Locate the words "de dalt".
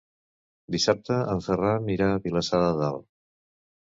2.63-3.07